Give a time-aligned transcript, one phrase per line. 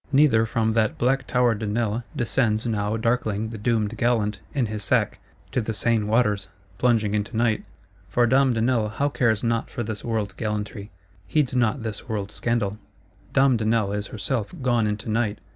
[0.11, 4.83] Neither from that black Tower de Nesle descends now darkling the doomed gallant, in his
[4.83, 5.19] sack,
[5.51, 6.47] to the Seine waters;
[6.79, 7.65] plunging into Night:
[8.09, 10.89] for Dame de Nesle now cares not for this world's gallantry,
[11.27, 12.79] heeds not this world's scandal;
[13.31, 15.37] Dame de Nesle is herself gone into Night.